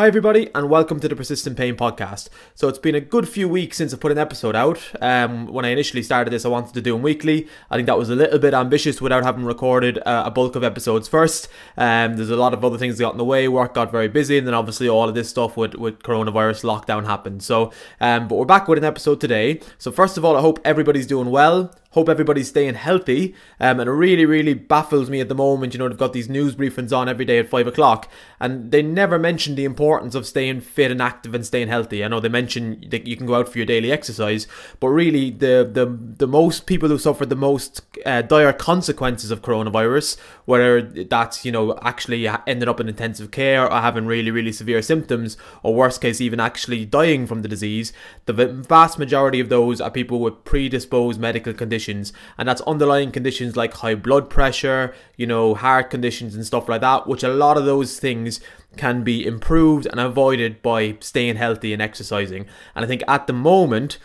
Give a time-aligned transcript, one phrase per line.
[0.00, 2.30] Hi, everybody, and welcome to the Persistent Pain Podcast.
[2.54, 4.80] So, it's been a good few weeks since I put an episode out.
[5.02, 7.48] Um, when I initially started this, I wanted to do them weekly.
[7.70, 10.64] I think that was a little bit ambitious without having recorded uh, a bulk of
[10.64, 11.48] episodes first.
[11.76, 14.08] Um, there's a lot of other things that got in the way, work got very
[14.08, 17.42] busy, and then obviously all of this stuff with, with coronavirus lockdown happened.
[17.42, 17.70] So,
[18.00, 19.60] um, but we're back with an episode today.
[19.76, 21.74] So, first of all, I hope everybody's doing well.
[21.92, 23.34] Hope everybody's staying healthy.
[23.58, 25.74] Um, and it really, really baffles me at the moment.
[25.74, 28.08] You know, they've got these news briefings on every day at five o'clock,
[28.38, 32.04] and they never mention the importance of staying fit and active and staying healthy.
[32.04, 34.46] I know they mention that you can go out for your daily exercise,
[34.78, 39.42] but really, the the the most people who suffer the most uh, dire consequences of
[39.42, 44.52] coronavirus, whether that's you know actually ended up in intensive care or having really, really
[44.52, 47.92] severe symptoms, or worst case, even actually dying from the disease,
[48.26, 53.10] the vast majority of those are people with predisposed medical conditions conditions, and that's underlying
[53.10, 57.28] conditions like high blood pressure, you know, heart conditions and stuff like that, which a
[57.28, 58.40] lot of those things
[58.76, 62.46] can be improved and avoided by staying healthy and exercising.
[62.74, 63.98] And I think at the moment,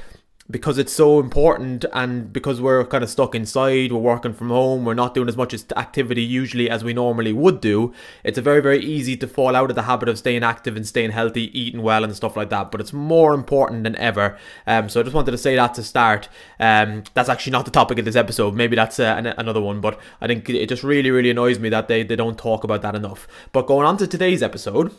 [0.50, 4.86] because it's so important and because we're kind of stuck inside, we're working from home,
[4.86, 7.92] we're not doing as much activity usually as we normally would do,
[8.24, 10.88] it's a very, very easy to fall out of the habit of staying active and
[10.88, 12.70] staying healthy, eating well and stuff like that.
[12.70, 14.38] But it's more important than ever.
[14.68, 16.30] Um, so I just wanted to say that to start.
[16.60, 18.54] Um, that's actually not the topic of this episode.
[18.54, 21.70] Maybe that's uh, an- another one, but I think it just really, really annoys me
[21.70, 23.28] that they, they don't talk about that enough.
[23.52, 24.92] But going on to today's episode,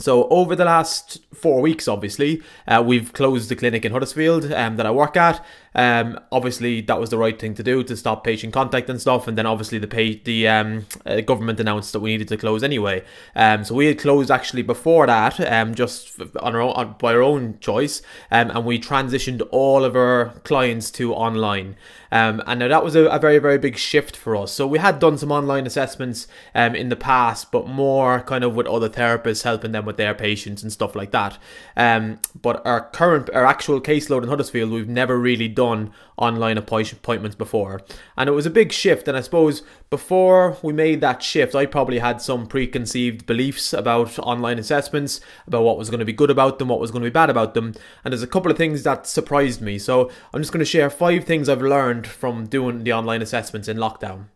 [0.00, 4.76] so over the last four weeks, obviously, uh, we've closed the clinic in Huddersfield um,
[4.76, 5.44] that I work at.
[5.78, 9.28] Um, obviously, that was the right thing to do to stop patient contact and stuff.
[9.28, 12.64] And then obviously the pay, the um, uh, government announced that we needed to close
[12.64, 13.04] anyway.
[13.36, 17.14] Um, so we had closed actually before that, um, just on our own, on, by
[17.14, 21.76] our own choice, um, and we transitioned all of our clients to online.
[22.10, 24.50] Um, and now that was a, a, very, very big shift for us.
[24.50, 28.54] So we had done some online assessments um, in the past, but more kind of
[28.54, 31.38] with other therapists helping them with their patients and stuff like that.
[31.76, 35.67] Um, but our current, our actual caseload in Huddersfield, we've never really done
[36.16, 37.80] online appointments before.
[38.16, 39.08] And it was a big shift.
[39.08, 44.18] And I suppose before we made that shift, I probably had some preconceived beliefs about
[44.18, 47.10] online assessments, about what was going to be good about them, what was going to
[47.10, 47.74] be bad about them.
[48.04, 49.78] And there's a couple of things that surprised me.
[49.78, 53.68] So I'm just going to share five things I've learned from doing the online assessments
[53.68, 54.26] in lockdown.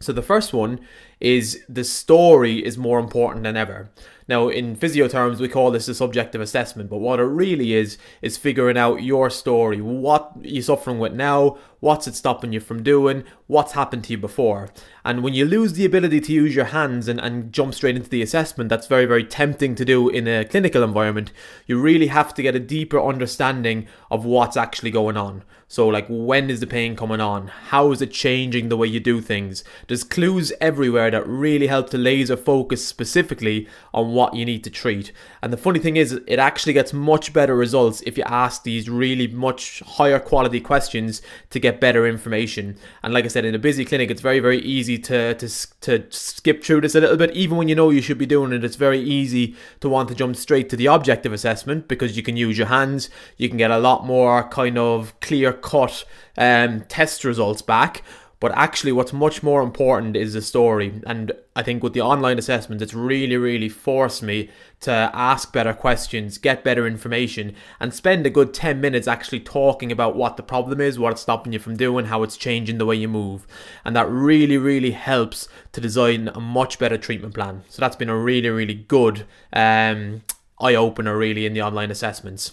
[0.00, 0.80] So the first one
[1.20, 3.90] is the story is more important than ever.
[4.28, 7.96] Now, in physio terms, we call this a subjective assessment, but what it really is,
[8.20, 9.80] is figuring out your story.
[9.80, 14.18] What you're suffering with now, what's it stopping you from doing, what's happened to you
[14.18, 14.68] before.
[15.04, 18.10] And when you lose the ability to use your hands and, and jump straight into
[18.10, 21.32] the assessment, that's very, very tempting to do in a clinical environment.
[21.66, 25.44] You really have to get a deeper understanding of what's actually going on.
[25.70, 27.48] So, like, when is the pain coming on?
[27.48, 29.64] How is it changing the way you do things?
[29.86, 34.70] There's clues everywhere that really help to laser focus specifically on what you need to
[34.70, 35.12] treat.
[35.42, 38.88] And the funny thing is, it actually gets much better results if you ask these
[38.88, 42.76] really much higher quality questions to get better information.
[43.02, 45.48] And like I said, in a busy clinic, it's very, very easy to, to,
[45.80, 47.32] to skip through this a little bit.
[47.32, 50.14] Even when you know you should be doing it, it's very easy to want to
[50.14, 53.70] jump straight to the objective assessment because you can use your hands, you can get
[53.70, 56.04] a lot more kind of clear cut
[56.36, 58.02] um, test results back.
[58.40, 61.02] But actually, what's much more important is the story.
[61.06, 64.48] And I think with the online assessments, it's really, really forced me
[64.80, 69.90] to ask better questions, get better information, and spend a good 10 minutes actually talking
[69.90, 72.86] about what the problem is, what it's stopping you from doing, how it's changing the
[72.86, 73.44] way you move.
[73.84, 77.64] And that really, really helps to design a much better treatment plan.
[77.68, 80.22] So that's been a really, really good um,
[80.60, 82.52] eye opener, really, in the online assessments.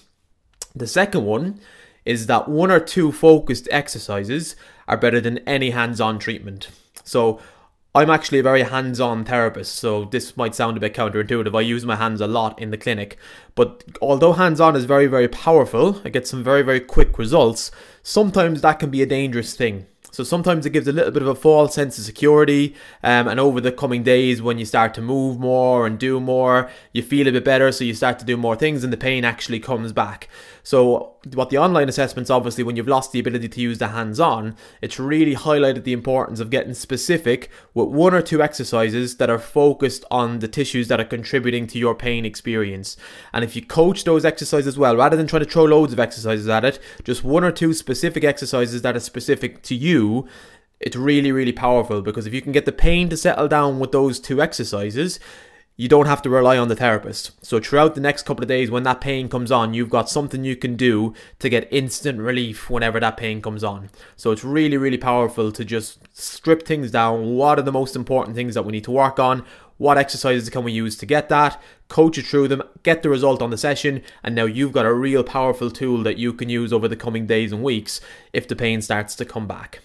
[0.73, 1.59] The second one
[2.05, 4.55] is that one or two focused exercises
[4.87, 6.69] are better than any hands on treatment.
[7.03, 7.39] So,
[7.95, 11.57] I'm actually a very hands on therapist, so this might sound a bit counterintuitive.
[11.57, 13.17] I use my hands a lot in the clinic,
[13.55, 17.71] but although hands on is very, very powerful, I get some very, very quick results,
[18.03, 19.85] sometimes that can be a dangerous thing.
[20.15, 22.73] So sometimes it gives a little bit of a false sense of security.
[23.03, 26.69] Um, and over the coming days, when you start to move more and do more,
[26.93, 27.69] you feel a bit better.
[27.73, 30.29] So you start to do more things and the pain actually comes back.
[30.65, 34.55] So what the online assessments, obviously, when you've lost the ability to use the hands-on,
[34.81, 39.37] it's really highlighted the importance of getting specific with one or two exercises that are
[39.37, 42.97] focused on the tissues that are contributing to your pain experience.
[43.31, 46.49] And if you coach those exercises well, rather than trying to throw loads of exercises
[46.49, 50.27] at it, just one or two specific exercises that are specific to you
[50.81, 53.93] it's really, really powerful because if you can get the pain to settle down with
[53.93, 55.21] those two exercises,
[55.77, 57.31] you don't have to rely on the therapist.
[57.45, 60.43] So throughout the next couple of days, when that pain comes on, you've got something
[60.43, 63.89] you can do to get instant relief whenever that pain comes on.
[64.15, 67.35] So it's really, really powerful to just strip things down.
[67.35, 69.43] What are the most important things that we need to work on?
[69.77, 73.41] what exercises can we use to get that, coach you through them, get the result
[73.41, 76.71] on the session, and now you've got a real powerful tool that you can use
[76.71, 77.99] over the coming days and weeks
[78.31, 79.81] if the pain starts to come back.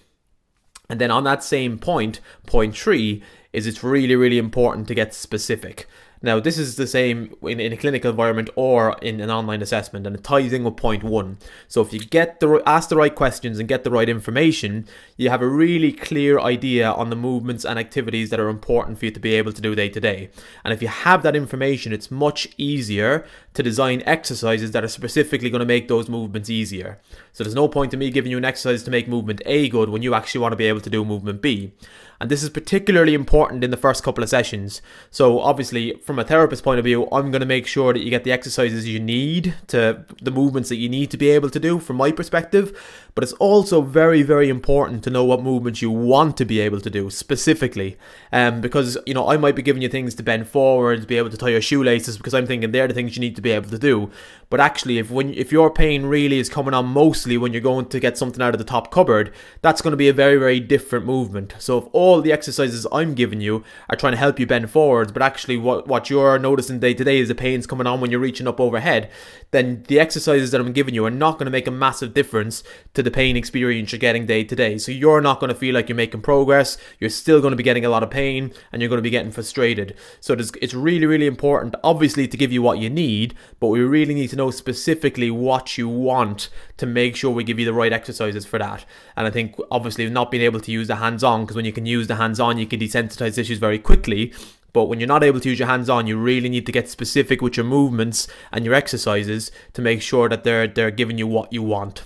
[0.88, 3.22] And then on that same point, point three,
[3.52, 5.86] is it's really, really important to get specific.
[6.22, 10.06] Now, this is the same in, in a clinical environment or in an online assessment,
[10.06, 11.38] and it ties in with point one.
[11.66, 14.86] So, if you get the ask the right questions and get the right information,
[15.16, 19.06] you have a really clear idea on the movements and activities that are important for
[19.06, 20.28] you to be able to do day to day.
[20.62, 25.48] And if you have that information, it's much easier to design exercises that are specifically
[25.48, 27.00] going to make those movements easier.
[27.32, 29.88] So, there's no point in me giving you an exercise to make movement A good
[29.88, 31.72] when you actually want to be able to do movement B.
[32.20, 34.82] And this is particularly important in the first couple of sessions.
[35.10, 38.10] So, obviously, from a therapist point of view, I'm going to make sure that you
[38.10, 41.58] get the exercises you need to the movements that you need to be able to
[41.58, 42.78] do from my perspective.
[43.14, 46.80] But it's also very, very important to know what movements you want to be able
[46.80, 47.96] to do specifically.
[48.32, 51.16] Um, because, you know, I might be giving you things to bend forward, to be
[51.16, 53.50] able to tie your shoelaces, because I'm thinking they're the things you need to be
[53.50, 54.10] able to do.
[54.50, 57.86] But actually, if when if your pain really is coming on mostly when you're going
[57.86, 59.32] to get something out of the top cupboard,
[59.62, 61.54] that's going to be a very, very different movement.
[61.58, 65.12] So if all the exercises I'm giving you are trying to help you bend forwards,
[65.12, 68.10] but actually what, what you're noticing day to day is the pain's coming on when
[68.10, 69.08] you're reaching up overhead,
[69.52, 72.64] then the exercises that I'm giving you are not going to make a massive difference
[72.94, 74.78] to the pain experience you're getting day to day.
[74.78, 76.76] So you're not going to feel like you're making progress.
[76.98, 79.10] You're still going to be getting a lot of pain and you're going to be
[79.10, 79.96] getting frustrated.
[80.18, 84.14] So it's really, really important, obviously, to give you what you need, but we really
[84.14, 86.48] need to know specifically what you want
[86.80, 88.84] to make sure we give you the right exercises for that.
[89.16, 91.76] And I think, obviously, not being able to use the hands on, because when you
[91.78, 94.32] can use the hands on, you can desensitize issues very quickly.
[94.72, 96.88] But when you're not able to use your hands on, you really need to get
[96.88, 101.26] specific with your movements and your exercises to make sure that they're they're giving you
[101.26, 102.02] what you want.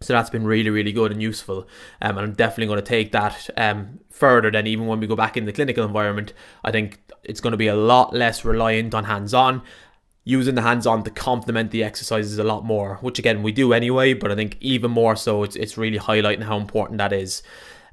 [0.00, 1.66] So that's been really, really good and useful.
[2.00, 5.16] Um, and I'm definitely going to take that um, further than even when we go
[5.16, 6.32] back in the clinical environment.
[6.62, 9.62] I think it's going to be a lot less reliant on hands on.
[10.28, 13.72] Using the hands on to complement the exercises a lot more, which again we do
[13.72, 17.42] anyway, but I think even more so, it's, it's really highlighting how important that is.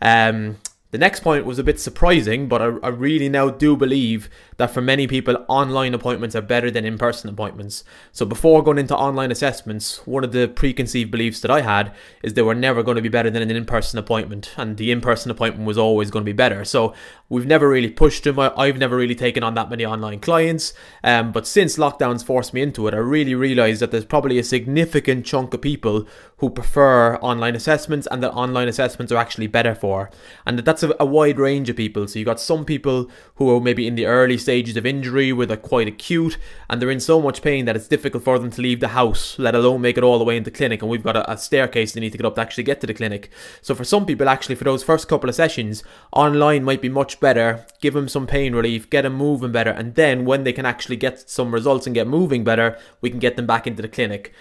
[0.01, 0.57] Um,
[0.95, 4.71] the next point was a bit surprising, but I, I, really now do believe that
[4.71, 7.83] for many people, online appointments are better than in person appointments.
[8.13, 11.93] So, before going into online assessments, one of the preconceived beliefs that I had
[12.23, 14.89] is they were never going to be better than an in person appointment, and the
[14.89, 16.63] in person appointment was always going to be better.
[16.63, 16.93] So,
[17.27, 18.39] we've never really pushed them.
[18.39, 22.61] I've never really taken on that many online clients, um, but since lockdowns forced me
[22.61, 26.07] into it, I really realised that there's probably a significant chunk of people
[26.37, 30.09] who prefer online assessments and that online assessments are actually better for.
[30.45, 32.07] And that's a, a wide range of people.
[32.07, 35.45] So you've got some people who are maybe in the early stages of injury where
[35.45, 36.37] they're quite acute
[36.69, 39.37] and they're in so much pain that it's difficult for them to leave the house,
[39.37, 40.81] let alone make it all the way into the clinic.
[40.81, 42.87] And we've got a, a staircase they need to get up to actually get to
[42.87, 43.29] the clinic.
[43.61, 47.19] So for some people, actually, for those first couple of sessions, online might be much
[47.19, 47.65] better.
[47.81, 50.95] Give them some pain relief, get them moving better, and then when they can actually
[50.95, 54.33] get some results and get moving better, we can get them back into the clinic.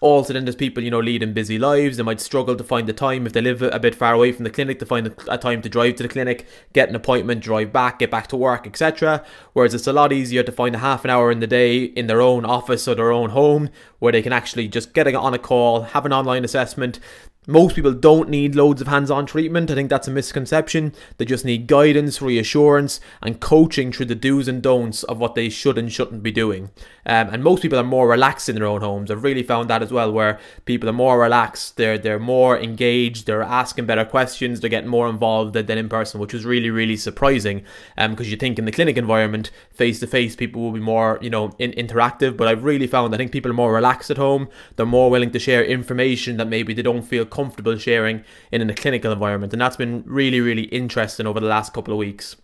[0.00, 1.96] Also, then there's people, you know, leading busy lives.
[1.96, 4.42] They might struggle to find the time if they live a bit far away from
[4.42, 7.72] the clinic to find a time to drive to the clinic, get an appointment, drive
[7.72, 9.24] back, get back to work, etc.
[9.52, 12.06] Whereas it's a lot easier to find a half an hour in the day in
[12.06, 15.38] their own office or their own home where they can actually just get on a
[15.38, 16.98] call, have an online assessment,
[17.46, 19.70] most people don't need loads of hands on treatment.
[19.70, 20.94] I think that's a misconception.
[21.18, 25.48] They just need guidance, reassurance, and coaching through the do's and don'ts of what they
[25.48, 26.70] should and shouldn't be doing.
[27.04, 29.10] Um, and most people are more relaxed in their own homes.
[29.10, 33.26] I've really found that as well, where people are more relaxed, they're, they're more engaged,
[33.26, 36.70] they're asking better questions, they're getting more involved than than in person, which was really,
[36.70, 37.64] really surprising.
[37.96, 41.18] Um, because you think in the clinic environment, face to face, people will be more,
[41.22, 42.36] you know, in, interactive.
[42.36, 45.30] But I've really found I think people are more relaxed at home, they're more willing
[45.32, 48.22] to share information that maybe they don't feel comfortable sharing
[48.52, 49.52] in a clinical environment.
[49.52, 52.36] And that's been really, really interesting over the last couple of weeks.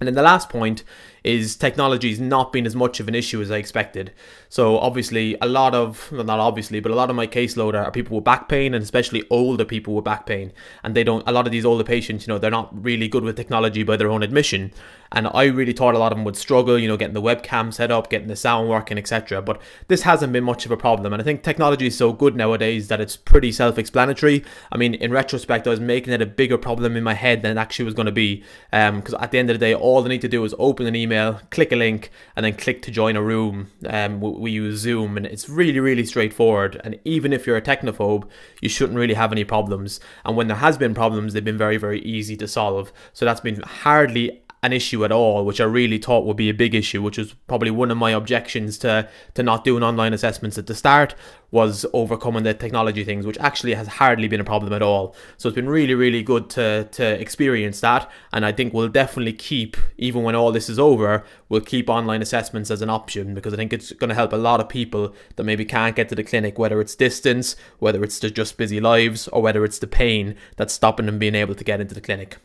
[0.00, 0.82] And then the last point
[1.22, 4.12] is technology's not been as much of an issue as I expected.
[4.48, 7.90] So obviously a lot of, well not obviously, but a lot of my caseload are
[7.90, 10.52] people with back pain and especially older people with back pain.
[10.82, 13.24] And they don't, a lot of these older patients, you know, they're not really good
[13.24, 14.72] with technology by their own admission.
[15.14, 17.72] And I really thought a lot of them would struggle, you know, getting the webcam
[17.72, 19.40] set up, getting the sound working, etc.
[19.40, 21.12] But this hasn't been much of a problem.
[21.12, 24.44] And I think technology is so good nowadays that it's pretty self-explanatory.
[24.72, 27.56] I mean, in retrospect, I was making it a bigger problem in my head than
[27.56, 28.42] it actually was going to be.
[28.70, 30.86] Because um, at the end of the day, all they need to do is open
[30.86, 33.70] an email, click a link, and then click to join a room.
[33.86, 36.80] Um, we, we use Zoom, and it's really, really straightforward.
[36.84, 38.28] And even if you're a technophobe,
[38.60, 40.00] you shouldn't really have any problems.
[40.24, 42.92] And when there has been problems, they've been very, very easy to solve.
[43.12, 46.54] So that's been hardly an issue at all, which I really thought would be a
[46.54, 50.56] big issue, which was probably one of my objections to to not doing online assessments
[50.56, 51.14] at the start,
[51.50, 55.14] was overcoming the technology things, which actually has hardly been a problem at all.
[55.36, 59.34] So it's been really, really good to to experience that, and I think we'll definitely
[59.34, 63.52] keep, even when all this is over, we'll keep online assessments as an option because
[63.52, 66.14] I think it's going to help a lot of people that maybe can't get to
[66.14, 70.36] the clinic, whether it's distance, whether it's just busy lives, or whether it's the pain
[70.56, 72.38] that's stopping them being able to get into the clinic.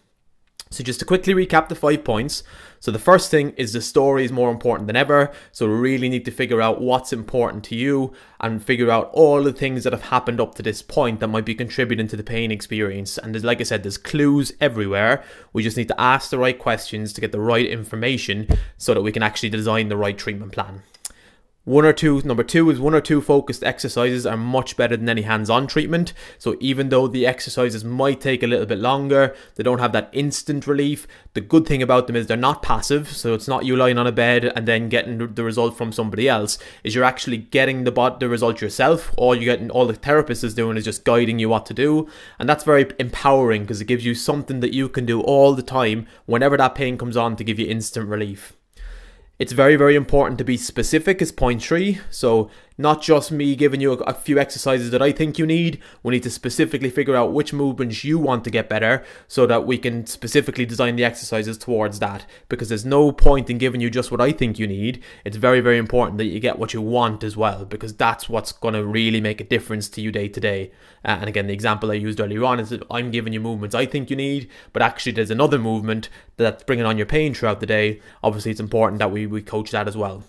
[0.72, 2.44] So just to quickly recap the five points.
[2.80, 5.32] So the first thing is the story is more important than ever.
[5.52, 9.42] So we really need to figure out what's important to you and figure out all
[9.42, 12.24] the things that have happened up to this point that might be contributing to the
[12.24, 13.18] pain experience.
[13.18, 15.24] And there's, like I said, there's clues everywhere.
[15.54, 18.48] We just need to ask the right questions to get the right information
[18.78, 20.84] so that we can actually design the right treatment plan.
[21.66, 25.10] One or two, number two is one or two focused exercises are much better than
[25.10, 26.14] any hands on treatment.
[26.38, 30.10] So, even though the exercises might take a little bit longer, they don't have that
[30.14, 31.06] instant relief.
[31.34, 33.10] The good thing about them is they're not passive.
[33.10, 36.30] So, it's not you lying on a bed and then getting the result from somebody
[36.30, 39.14] else, is you're actually getting the, the result yourself.
[39.18, 42.08] All you're getting, all the therapist is doing is just guiding you what to do.
[42.40, 45.62] And that's very empowering because it gives you something that you can do all the
[45.62, 48.56] time whenever that pain comes on to give you instant relief.
[49.40, 52.00] It's very, very important to be specific, as point three.
[52.10, 55.82] So not just me giving you a, a, few exercises that I think you need.
[56.02, 59.68] We need to specifically figure out which movements you want to get better so that
[59.68, 62.26] we can specifically design the exercises towards that.
[62.48, 65.04] Because there's no point in giving you just what I think you need.
[65.26, 68.54] It's very, very important that you get what you want as well, because that's what's
[68.54, 70.72] going to really make a difference to you day to day.
[71.04, 73.76] Uh, and again, the example I used earlier on is that I'm giving you movements
[73.76, 76.08] I think you need, but actually there's another movement
[76.38, 78.00] that's bringing on your pain throughout the day.
[78.24, 80.24] Obviously, it's important that we, we coach that as well.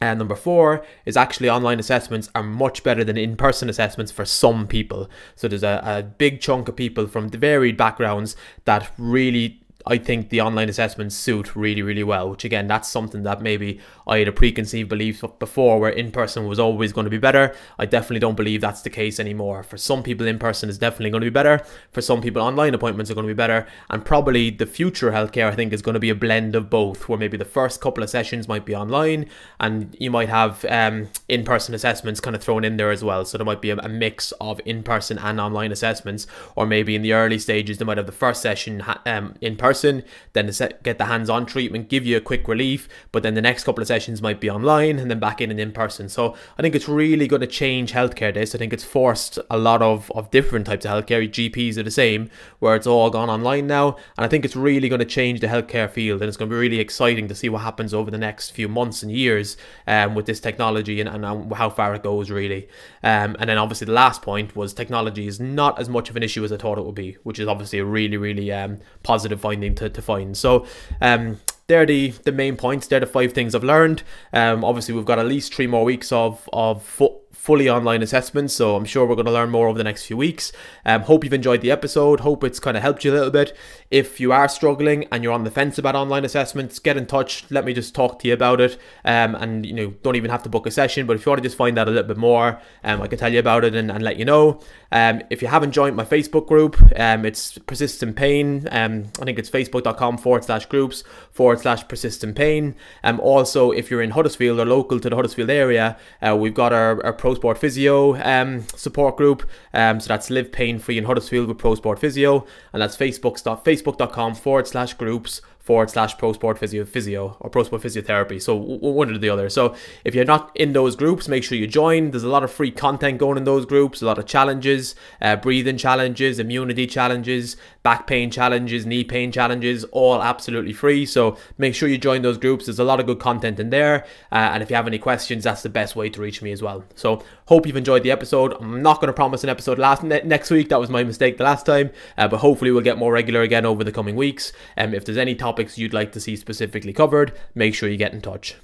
[0.00, 4.24] And number four is actually online assessments are much better than in person assessments for
[4.24, 5.08] some people.
[5.36, 10.30] So there's a, a big chunk of people from varied backgrounds that really I think
[10.30, 14.28] the online assessments suit really, really well, which again, that's something that maybe I had
[14.28, 17.54] a preconceived belief before where in person was always going to be better.
[17.78, 19.62] I definitely don't believe that's the case anymore.
[19.62, 21.64] For some people, in person is definitely going to be better.
[21.92, 23.66] For some people, online appointments are going to be better.
[23.88, 27.08] And probably the future healthcare, I think, is going to be a blend of both,
[27.08, 29.26] where maybe the first couple of sessions might be online
[29.60, 33.24] and you might have um, in person assessments kind of thrown in there as well.
[33.24, 36.26] So there might be a, a mix of in person and online assessments,
[36.56, 39.75] or maybe in the early stages, they might have the first session um, in person
[39.76, 40.02] person,
[40.32, 40.50] then
[40.82, 43.88] get the hands-on treatment, give you a quick relief, but then the next couple of
[43.88, 46.08] sessions might be online and then back in and in person.
[46.08, 48.54] So I think it's really going to change healthcare this.
[48.54, 51.28] I think it's forced a lot of, of different types of healthcare.
[51.28, 53.96] GPs are the same, where it's all gone online now.
[54.16, 56.54] And I think it's really going to change the healthcare field and it's going to
[56.54, 59.56] be really exciting to see what happens over the next few months and years
[59.86, 62.68] um, with this technology and, and how far it goes really.
[63.02, 66.22] Um, and then obviously the last point was technology is not as much of an
[66.22, 69.40] issue as I thought it would be, which is obviously a really, really um, positive
[69.40, 70.36] finding to, to find.
[70.36, 70.66] So
[71.00, 72.86] um, they're the, the main points.
[72.86, 74.02] They're the five things I've learned.
[74.32, 78.52] Um, obviously, we've got at least three more weeks of of fo- fully online assessments,
[78.52, 80.50] so I'm sure we're going to learn more over the next few weeks.
[80.84, 82.18] Um, hope you've enjoyed the episode.
[82.18, 83.56] Hope it's kind of helped you a little bit.
[83.88, 87.48] If you are struggling and you're on the fence about online assessments, get in touch.
[87.48, 88.72] Let me just talk to you about it.
[89.04, 91.06] Um, and you know, don't even have to book a session.
[91.06, 93.16] But if you want to just find out a little bit more, um, I can
[93.16, 94.60] tell you about it and, and let you know.
[94.90, 98.66] Um, if you haven't joined my Facebook group, um, it's persistent pain.
[98.72, 102.74] Um, I think it's facebook.com forward slash groups forward slash persistent pain.
[103.04, 106.72] Um, also, if you're in Huddersfield or local to the Huddersfield area, uh, we've got
[106.72, 109.48] our, our Pro Sport Physio um, support group.
[109.72, 114.34] Um, so that's Live Pain Free in Huddersfield with Pro Sport Physio, and that's facebook.facebook.com
[114.34, 118.40] forward slash groups forward slash pro sport physio, physio or pro sport physiotherapy.
[118.40, 119.50] So one or the other.
[119.50, 119.74] So
[120.04, 122.12] if you're not in those groups, make sure you join.
[122.12, 125.34] There's a lot of free content going in those groups, a lot of challenges, uh,
[125.34, 131.06] breathing challenges, immunity challenges, back pain challenges, knee pain challenges, all absolutely free.
[131.06, 132.66] So make sure you join those groups.
[132.66, 134.04] There's a lot of good content in there.
[134.32, 136.60] Uh, and if you have any questions, that's the best way to reach me as
[136.60, 136.82] well.
[136.96, 138.54] So hope you've enjoyed the episode.
[138.54, 140.68] I'm not going to promise an episode last ne- next week.
[140.70, 141.92] That was my mistake the last time.
[142.18, 144.52] Uh, but hopefully we'll get more regular again over the coming weeks.
[144.76, 148.12] Um, if there's any topics you'd like to see specifically covered, make sure you get
[148.12, 148.56] in touch.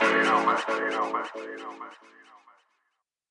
[0.00, 0.58] You know, man.
[0.66, 1.26] You know, man.
[1.36, 1.79] You know, man.